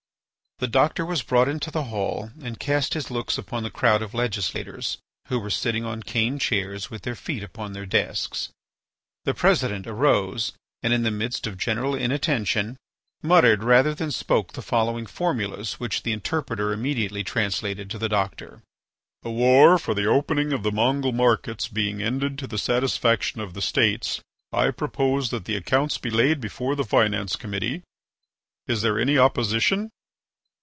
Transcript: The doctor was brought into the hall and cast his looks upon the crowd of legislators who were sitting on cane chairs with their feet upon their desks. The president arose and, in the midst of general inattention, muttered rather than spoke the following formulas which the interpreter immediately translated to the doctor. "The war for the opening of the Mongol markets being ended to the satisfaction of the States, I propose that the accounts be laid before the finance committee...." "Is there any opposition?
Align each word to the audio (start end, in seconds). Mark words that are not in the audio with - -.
The 0.59 0.67
doctor 0.67 1.03
was 1.07 1.23
brought 1.23 1.47
into 1.47 1.71
the 1.71 1.85
hall 1.85 2.29
and 2.39 2.59
cast 2.59 2.93
his 2.93 3.09
looks 3.09 3.35
upon 3.39 3.63
the 3.63 3.71
crowd 3.71 4.03
of 4.03 4.13
legislators 4.13 4.99
who 5.25 5.39
were 5.39 5.49
sitting 5.49 5.85
on 5.85 6.03
cane 6.03 6.37
chairs 6.37 6.87
with 6.91 7.01
their 7.01 7.15
feet 7.15 7.41
upon 7.41 7.73
their 7.73 7.87
desks. 7.87 8.49
The 9.25 9.33
president 9.33 9.87
arose 9.87 10.53
and, 10.83 10.93
in 10.93 11.01
the 11.01 11.09
midst 11.09 11.47
of 11.47 11.57
general 11.57 11.95
inattention, 11.95 12.77
muttered 13.23 13.63
rather 13.63 13.95
than 13.95 14.11
spoke 14.11 14.53
the 14.53 14.61
following 14.61 15.07
formulas 15.07 15.79
which 15.79 16.03
the 16.03 16.11
interpreter 16.11 16.71
immediately 16.71 17.23
translated 17.23 17.89
to 17.89 17.97
the 17.97 18.07
doctor. 18.09 18.61
"The 19.23 19.31
war 19.31 19.79
for 19.79 19.95
the 19.95 20.05
opening 20.05 20.53
of 20.53 20.61
the 20.61 20.71
Mongol 20.71 21.11
markets 21.11 21.67
being 21.69 22.03
ended 22.03 22.37
to 22.37 22.45
the 22.45 22.59
satisfaction 22.59 23.41
of 23.41 23.55
the 23.55 23.63
States, 23.63 24.21
I 24.53 24.69
propose 24.69 25.31
that 25.31 25.45
the 25.45 25.55
accounts 25.55 25.97
be 25.97 26.11
laid 26.11 26.39
before 26.39 26.75
the 26.75 26.83
finance 26.85 27.35
committee...." 27.35 27.81
"Is 28.67 28.83
there 28.83 28.99
any 28.99 29.17
opposition? 29.17 29.89